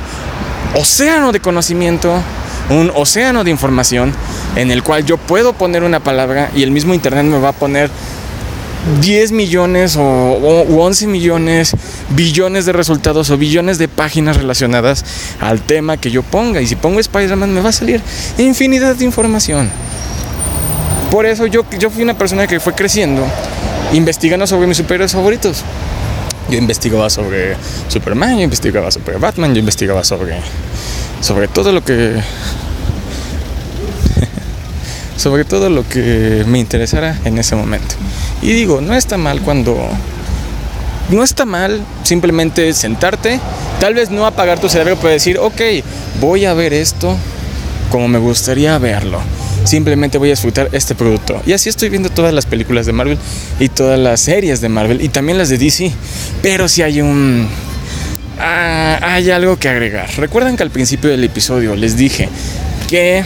[0.76, 2.22] océano de conocimiento,
[2.70, 4.14] un océano de información
[4.56, 7.54] en el cual yo puedo poner una palabra y el mismo internet me va a
[7.54, 7.90] poner
[9.02, 11.76] 10 millones o, 11 millones,
[12.12, 15.04] billones de resultados o billones de páginas relacionadas
[15.42, 16.62] al tema que yo ponga.
[16.62, 18.02] Y si pongo Spider-Man me va a salir
[18.38, 19.70] infinidad de información.
[21.12, 23.26] Por eso yo, yo fui una persona que fue creciendo
[23.94, 25.64] investigando sobre mis superhéroes favoritos.
[26.50, 27.56] Yo investigaba sobre
[27.88, 30.36] Superman, yo investigaba sobre Batman, yo investigaba sobre,
[31.22, 32.16] sobre todo lo que
[35.18, 37.96] sobre todo lo que me interesara en ese momento.
[38.42, 39.78] Y digo, no está mal cuando...
[41.10, 43.40] No está mal simplemente sentarte,
[43.80, 45.60] tal vez no apagar tu cerebro, pero decir, ok,
[46.22, 47.18] voy a ver esto
[47.90, 49.20] como me gustaría verlo.
[49.64, 51.42] Simplemente voy a disfrutar este producto.
[51.46, 53.18] Y así estoy viendo todas las películas de Marvel
[53.60, 55.92] y todas las series de Marvel y también las de DC.
[56.42, 57.48] Pero si hay un...
[58.40, 60.10] Ah, hay algo que agregar.
[60.18, 62.30] Recuerdan que al principio del episodio les dije
[62.90, 63.24] que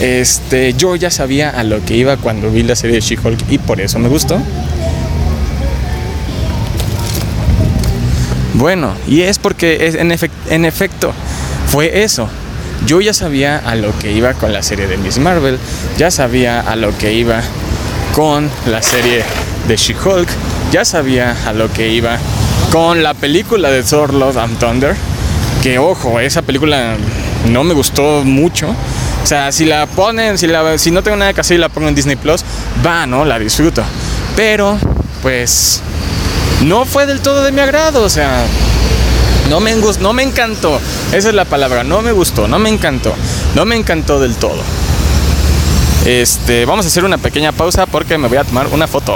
[0.00, 3.58] este, yo ya sabía a lo que iba cuando vi la serie de She-Hulk y
[3.58, 4.38] por eso me gustó.
[8.54, 9.98] Bueno, y es porque
[10.50, 11.12] en efecto
[11.68, 12.28] fue eso.
[12.86, 15.58] Yo ya sabía a lo que iba con la serie de Miss Marvel,
[15.98, 17.40] ya sabía a lo que iba
[18.14, 19.22] con la serie
[19.68, 20.28] de She-Hulk,
[20.72, 22.18] ya sabía a lo que iba
[22.72, 24.96] con la película de Thor Love and Thunder,
[25.62, 26.96] que ojo, esa película
[27.50, 28.68] no me gustó mucho,
[29.22, 31.88] o sea, si la ponen, si, la, no tengo nada que hacer y la pongo
[31.88, 32.44] en Disney Plus,
[32.84, 33.24] va, ¿no?
[33.24, 33.84] La disfruto.
[34.34, 34.76] Pero,
[35.22, 35.80] pues,
[36.64, 38.44] no fue del todo de mi agrado, o sea,
[39.52, 40.80] no me, no me encantó.
[41.12, 43.14] Esa es la palabra, no me gustó, no me encantó.
[43.54, 44.62] No me encantó del todo.
[46.06, 49.14] Este, vamos a hacer una pequeña pausa porque me voy a tomar una foto.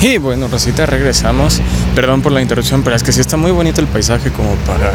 [0.00, 1.60] Y bueno, Rosita, regresamos.
[1.94, 4.94] Perdón por la interrupción, pero es que sí está muy bonito el paisaje como para.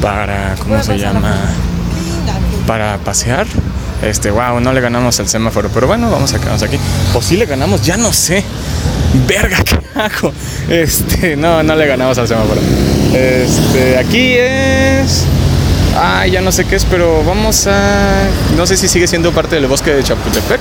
[0.00, 0.54] Para.
[0.60, 1.34] ¿Cómo se llama?
[2.66, 3.46] para pasear.
[4.02, 6.78] Este, wow, no le ganamos al semáforo, pero bueno, vamos a quedarnos aquí.
[7.14, 8.44] O si le ganamos, ya no sé.
[9.26, 10.32] Verga, ¿qué hago?
[10.68, 12.60] Este, no, no le ganamos al semáforo.
[13.14, 15.24] Este, aquí es.
[15.96, 18.24] Ah, ya no sé qué es, pero vamos a.
[18.56, 20.60] No sé si sigue siendo parte del bosque de Chapultepec.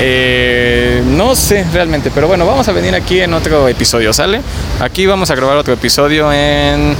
[0.00, 4.40] Eh, no sé realmente, pero bueno, vamos a venir aquí en otro episodio, ¿sale?
[4.80, 6.96] Aquí vamos a grabar otro episodio en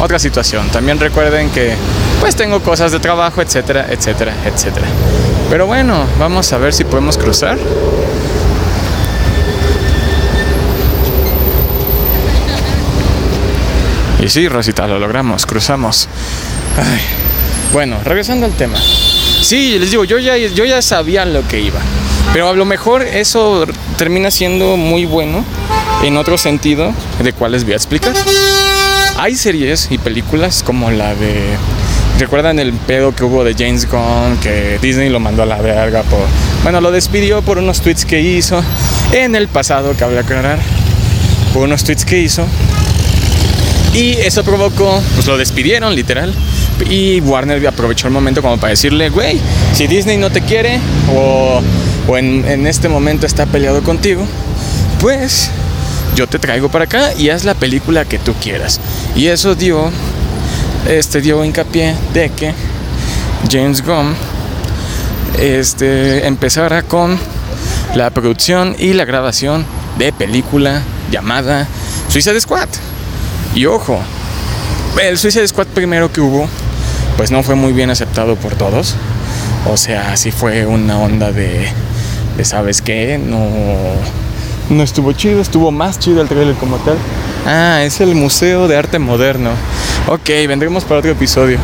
[0.00, 0.68] otra situación.
[0.68, 1.74] También recuerden que
[2.20, 4.86] pues tengo cosas de trabajo, etcétera, etcétera, etcétera.
[5.50, 7.58] Pero bueno, vamos a ver si podemos cruzar.
[14.22, 16.08] Y sí, Rosita, lo logramos, cruzamos.
[17.72, 18.78] Bueno, regresando al tema.
[19.40, 21.80] Sí, les digo, yo ya, yo ya sabía lo que iba.
[22.32, 25.44] Pero a lo mejor eso termina siendo muy bueno
[26.04, 28.14] en otro sentido, de cuál les voy a explicar.
[29.16, 31.56] Hay series y películas como la de
[32.20, 34.36] ¿Recuerdan el pedo que hubo de James Gunn?
[34.42, 36.20] Que Disney lo mandó a la verga por.
[36.62, 38.62] Bueno, lo despidió por unos tweets que hizo
[39.12, 40.58] en el pasado, cabe aclarar.
[41.54, 42.44] por unos tweets que hizo.
[43.92, 46.32] Y eso provocó, pues lo despidieron literal.
[46.88, 49.40] Y Warner aprovechó el momento como para decirle, güey,
[49.74, 50.78] si Disney no te quiere
[51.12, 51.60] o,
[52.06, 54.24] o en, este momento está peleado contigo,
[55.00, 55.50] pues
[56.14, 58.80] yo te traigo para acá y haz la película que tú quieras.
[59.16, 59.90] Y eso dio,
[60.88, 62.54] este dio hincapié de que
[63.50, 64.14] James Gunn
[65.38, 67.18] este, empezara con
[67.94, 69.66] la producción y la grabación
[69.98, 71.66] de película llamada
[72.08, 72.68] Suicide Squad.
[73.54, 74.00] Y ojo,
[75.02, 76.48] el Suicide Squad primero que hubo,
[77.16, 78.94] pues no fue muy bien aceptado por todos.
[79.70, 81.68] O sea, sí fue una onda de,
[82.42, 83.18] ¿sabes qué?
[83.18, 83.46] No,
[84.74, 86.96] no estuvo chido, estuvo más chido el trailer como tal.
[87.46, 89.50] Ah, es el Museo de Arte Moderno.
[90.06, 91.58] Ok, vendremos para otro episodio.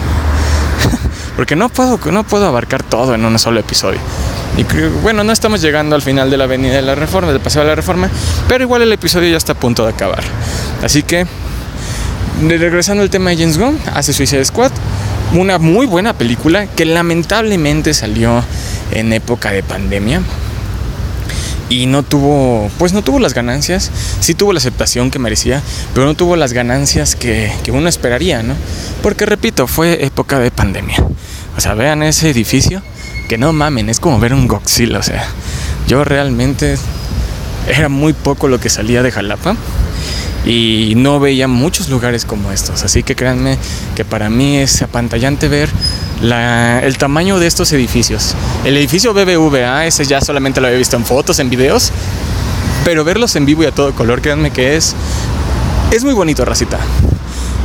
[1.37, 4.01] Porque no puedo, no puedo abarcar todo en un solo episodio.
[4.57, 7.41] Y creo, bueno, no estamos llegando al final de la avenida de la reforma, del
[7.41, 8.09] paseo de la reforma,
[8.49, 10.25] pero igual el episodio ya está a punto de acabar.
[10.83, 11.27] Así que,
[12.43, 14.73] regresando al tema de James Gunn, hace Suicide Squad,
[15.33, 18.45] una muy buena película que lamentablemente salió
[18.93, 20.23] en época de pandemia
[21.69, 25.63] y no tuvo, pues no tuvo las ganancias, sí tuvo la aceptación que merecía,
[25.95, 28.55] pero no tuvo las ganancias que, uno esperaría, ¿no?
[29.03, 30.97] Porque repito, fue época de pandemia.
[31.57, 32.83] O sea, vean ese edificio,
[33.29, 35.27] que no mamen, es como ver un Godzilla, o sea,
[35.89, 36.77] yo realmente
[37.67, 39.57] era muy poco lo que salía de Jalapa
[40.47, 43.59] y no veía muchos lugares como estos, así que créanme
[43.97, 45.69] que para mí es apantallante ver
[46.23, 48.35] la, el tamaño de estos edificios.
[48.65, 51.91] El edificio BBVA, ese ya solamente lo había visto en fotos, en videos,
[52.85, 54.95] pero verlos en vivo y a todo color, créanme que es,
[55.91, 56.79] es muy bonito, racita.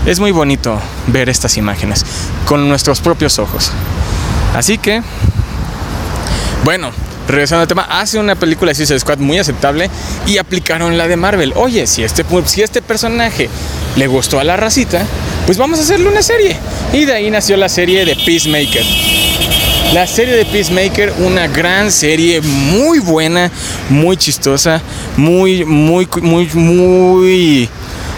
[0.05, 2.03] Es muy bonito ver estas imágenes
[2.47, 3.71] con nuestros propios ojos.
[4.55, 5.03] Así que,
[6.63, 6.89] bueno,
[7.31, 9.89] regresando al tema, hace una película de Suicide Squad muy aceptable
[10.27, 11.53] y aplicaron la de Marvel.
[11.55, 13.49] Oye, si este, si este personaje
[13.95, 15.05] le gustó a la racita,
[15.45, 16.57] pues vamos a hacerle una serie.
[16.93, 18.85] Y de ahí nació la serie de Peacemaker.
[19.93, 23.51] La serie de Peacemaker, una gran serie, muy buena,
[23.89, 24.81] muy chistosa,
[25.17, 27.69] muy, muy, muy, muy,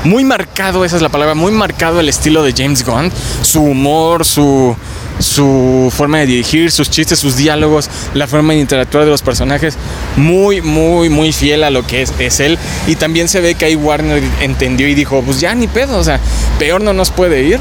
[0.03, 3.11] muy marcado, esa es la palabra, muy marcado el estilo de James Gunn,
[3.41, 4.75] su humor, su,
[5.19, 9.77] su forma de dirigir, sus chistes, sus diálogos, la forma de interactuar de los personajes,
[10.15, 12.57] muy, muy, muy fiel a lo que es, es él.
[12.87, 16.03] Y también se ve que ahí Warner entendió y dijo, pues ya ni pedo, o
[16.03, 16.19] sea,
[16.59, 17.59] peor no nos puede ir.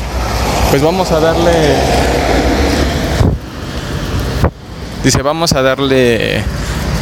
[0.70, 1.52] Pues vamos a darle...
[5.05, 6.42] Dice, vamos a darle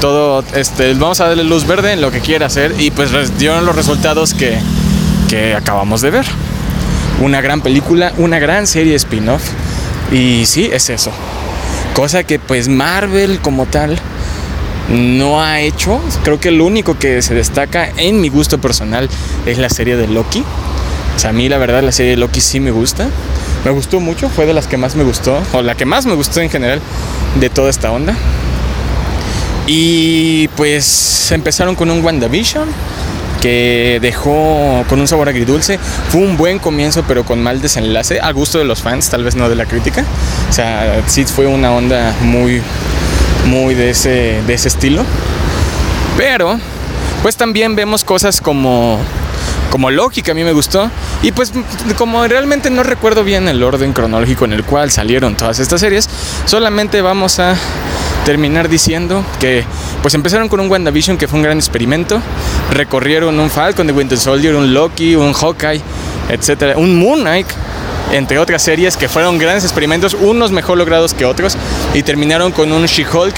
[0.01, 3.67] todo, este, vamos a darle luz verde en lo que quiera hacer y pues dieron
[3.67, 4.59] los resultados que,
[5.31, 6.27] que acabamos de ver.
[7.21, 9.43] Una gran película, una gran serie spin-off
[10.11, 11.13] y sí, es eso.
[11.95, 13.97] Cosa que pues Marvel como tal
[14.89, 16.01] no ha hecho.
[16.25, 19.09] Creo que lo único que se destaca en mi gusto personal
[19.47, 20.43] es la serie de Loki.
[21.15, 23.07] O sea, a mí la verdad la serie de Loki sí me gusta.
[23.65, 26.15] Me gustó mucho, fue de las que más me gustó, o la que más me
[26.15, 26.81] gustó en general
[27.39, 28.17] de toda esta onda.
[29.67, 32.69] Y pues empezaron con un WandaVision
[33.41, 35.79] que dejó con un sabor agridulce.
[36.11, 39.37] Fue un buen comienzo, pero con mal desenlace, al gusto de los fans, tal vez
[39.37, 40.05] no de la crítica.
[40.49, 42.63] O sea, sí fue una onda muy,
[43.47, 45.05] muy de ese, de ese estilo.
[46.17, 46.59] Pero,
[47.23, 48.99] pues también vemos cosas como
[49.71, 50.91] como que a mí me gustó.
[51.23, 51.53] Y pues
[51.97, 56.09] como realmente no recuerdo bien el orden cronológico en el cual salieron todas estas series,
[56.45, 57.55] solamente vamos a
[58.25, 59.65] terminar diciendo que
[60.03, 62.21] pues empezaron con un WandaVision que fue un gran experimento,
[62.71, 65.81] recorrieron un Falcon de Winter Soldier, un Loki, un Hawkeye,
[66.29, 67.47] etcétera, un Moon Knight,
[68.13, 71.57] entre otras series que fueron grandes experimentos, unos mejor logrados que otros,
[71.95, 73.35] y terminaron con un She-Hulk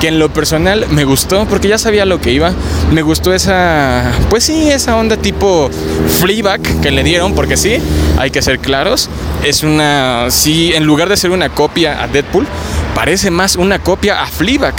[0.00, 2.52] que en lo personal me gustó porque ya sabía lo que iba.
[2.90, 5.70] Me gustó esa, pues sí, esa onda tipo
[6.18, 7.78] Freeback que le dieron, porque sí,
[8.18, 9.08] hay que ser claros.
[9.44, 12.48] Es una, sí, en lugar de ser una copia a Deadpool,
[12.94, 14.74] parece más una copia a Fleabag,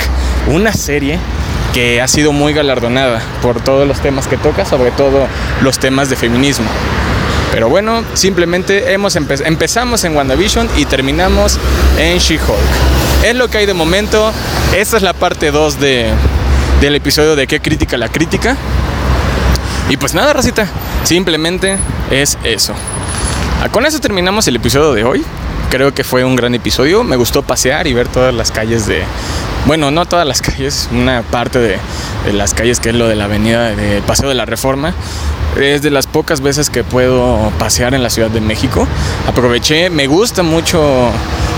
[0.47, 1.19] una serie
[1.73, 5.28] que ha sido muy galardonada por todos los temas que toca, sobre todo
[5.62, 6.67] los temas de feminismo.
[7.52, 11.60] Pero bueno, simplemente hemos empe empezamos en WandaVision y terminamos
[11.99, 13.23] en She-Hulk.
[13.23, 14.32] Es lo que hay de momento.
[14.76, 16.10] Esta es la parte 2 de,
[16.82, 18.58] del episodio de qué crítica la crítica.
[19.89, 20.67] Y pues nada, Rosita,
[21.04, 21.78] simplemente
[22.10, 22.73] es eso.
[23.71, 25.24] Con eso terminamos el episodio de hoy.
[25.74, 27.03] Creo que fue un gran episodio.
[27.03, 29.01] Me gustó pasear y ver todas las calles de,
[29.65, 31.78] bueno, no todas las calles, una parte de,
[32.26, 34.93] de las calles que es lo de la avenida de Paseo de la Reforma.
[35.59, 38.88] Es de las pocas veces que puedo pasear en la Ciudad de México.
[39.28, 41.09] Aproveché, me gusta mucho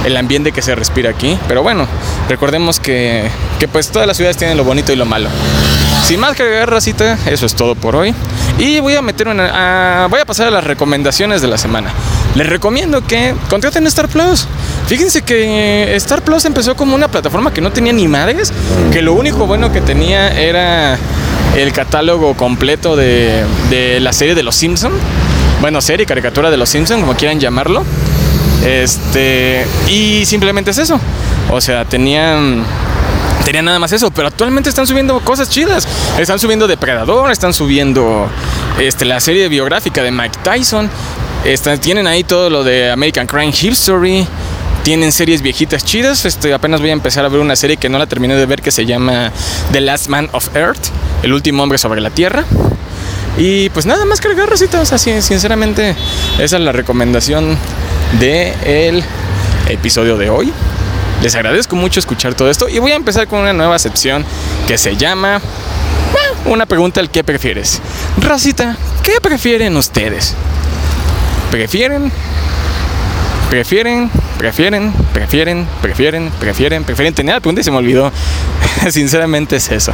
[0.05, 1.85] el ambiente que se respira aquí, pero bueno,
[2.29, 5.27] recordemos que, que pues todas las ciudades tienen lo bonito y lo malo.
[6.05, 8.13] Sin más que agregar, racita, eso es todo por hoy.
[8.59, 10.03] Y voy a meter una.
[10.03, 11.89] a- voy a pasar a las recomendaciones de la semana.
[12.35, 14.45] Les recomiendo que contraten Star Plus.
[14.87, 18.51] Fíjense que Star Plus empezó como una plataforma que no tenía ni madres,
[18.91, 20.97] que lo único bueno que tenía era
[21.55, 24.91] el catálogo completo de, de la serie de Los Simpson.
[25.61, 27.83] Bueno, serie, caricatura de Los Simpson, como quieran llamarlo.
[28.65, 30.99] Este, y simplemente es eso.
[31.51, 32.65] O sea, tenían
[33.45, 35.87] tenían nada más eso, pero actualmente están subiendo cosas chidas.
[36.17, 38.27] Están subiendo Depredador, están subiendo
[38.79, 40.89] este, la serie biográfica de Mike Tyson.
[41.45, 44.27] Están, tienen ahí todo lo de American Crime History.
[44.83, 46.25] Tienen series viejitas chidas.
[46.25, 48.61] Este, apenas voy a empezar a ver una serie que no la terminé de ver
[48.61, 49.31] que se llama
[49.71, 50.87] The Last Man of Earth,
[51.23, 52.45] el último hombre sobre la Tierra.
[53.37, 54.91] Y pues nada más cargar recitas.
[54.91, 55.95] O sin- sinceramente,
[56.39, 57.57] esa es la recomendación
[58.19, 59.03] del
[59.67, 60.51] episodio de hoy.
[61.21, 64.25] Les agradezco mucho escuchar todo esto y voy a empezar con una nueva sección
[64.67, 65.39] que se llama
[66.11, 67.81] bueno, Una pregunta al que prefieres.
[68.17, 70.35] Racita, ¿qué prefieren ustedes?
[71.55, 72.11] ¿Prefieren?
[73.49, 74.11] ¿Prefieren?
[74.37, 74.91] ¿Prefieren?
[75.13, 75.65] ¿Prefieren?
[75.81, 76.29] ¿Prefieren?
[76.37, 76.83] ¿Prefieren?
[76.83, 77.13] ¿Prefieren?
[77.13, 78.11] Tenía la pregunta y se me olvidó.
[78.89, 79.93] Sinceramente es eso.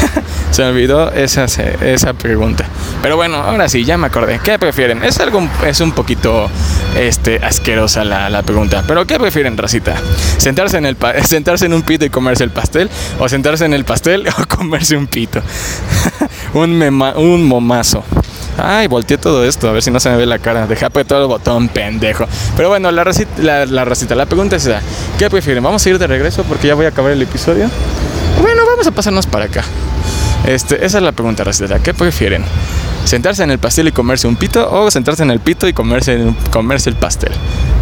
[0.50, 2.66] se me olvidó esa, esa pregunta.
[3.00, 4.38] Pero bueno, ahora sí, ya me acordé.
[4.44, 5.02] ¿Qué prefieren?
[5.02, 6.50] Es algo, es un poquito
[6.94, 8.84] este, asquerosa la, la pregunta.
[8.86, 9.94] Pero ¿qué prefieren, racita?
[10.36, 12.90] ¿Sentarse en, el ¿Sentarse en un pito y comerse el pastel?
[13.18, 15.40] ¿O sentarse en el pastel o comerse un pito?
[16.52, 18.04] un, mema- un momazo.
[18.58, 20.66] Ay, volteé todo esto, a ver si no se me ve la cara.
[20.66, 22.26] Dejé apretado el botón, pendejo.
[22.56, 24.80] Pero bueno, la racita, la, la racita, la pregunta es esa.
[25.18, 25.62] ¿Qué prefieren?
[25.62, 27.70] ¿Vamos a ir de regreso porque ya voy a acabar el episodio?
[28.40, 29.64] Bueno, vamos a pasarnos para acá.
[30.46, 31.78] Este, esa es la pregunta, racita.
[31.80, 32.44] ¿Qué prefieren?
[33.04, 36.34] ¿Sentarse en el pastel y comerse un pito o sentarse en el pito y comerse,
[36.50, 37.32] comerse el pastel?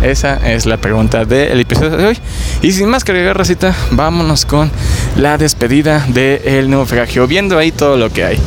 [0.03, 2.19] Esa es la pregunta del episodio de hoy.
[2.63, 4.71] Y sin más que agregar, racita, vámonos con
[5.17, 8.39] la despedida del naufragio, viendo ahí todo lo que hay.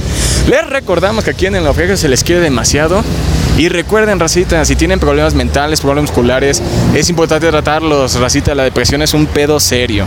[0.47, 3.03] Les recordamos que aquí en el naufragio se les quiere demasiado.
[3.57, 6.63] Y recuerden, racita, si tienen problemas mentales, problemas musculares,
[6.95, 8.15] es importante tratarlos.
[8.15, 10.05] Racita, la depresión es un pedo serio.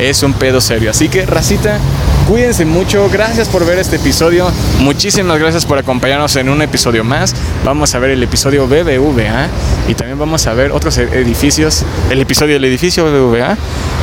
[0.00, 0.90] Es un pedo serio.
[0.90, 1.80] Así que, racita,
[2.28, 3.08] cuídense mucho.
[3.10, 4.50] Gracias por ver este episodio.
[4.80, 7.34] Muchísimas gracias por acompañarnos en un episodio más.
[7.64, 9.48] Vamos a ver el episodio BBVA.
[9.88, 11.84] Y también vamos a ver otros edificios.
[12.10, 13.56] El episodio del edificio BBVA.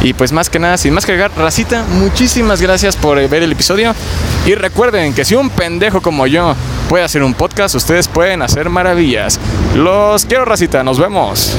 [0.04, 3.44] Y pues más que nada, sin más que agregar, racita, muchísimas gracias por eh, ver
[3.44, 3.94] el episodio.
[4.46, 6.56] Y recuerden que si un pendejo como yo
[6.90, 9.40] puede hacer un podcast, ustedes pueden hacer maravillas.
[9.76, 10.84] Los quiero, racita.
[10.84, 11.56] Nos vemos.